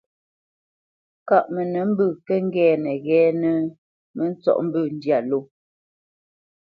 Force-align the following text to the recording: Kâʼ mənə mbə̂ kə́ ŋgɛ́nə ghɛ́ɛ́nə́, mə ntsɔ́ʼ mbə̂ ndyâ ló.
Kâʼ 1.27 1.45
mənə 1.53 1.79
mbə̂ 1.91 2.07
kə́ 2.25 2.39
ŋgɛ́nə 2.47 2.91
ghɛ́ɛ́nə́, 3.05 3.57
mə 4.15 4.23
ntsɔ́ʼ 4.31 4.59
mbə̂ 4.67 4.81
ndyâ 4.95 5.19
ló. 5.29 5.39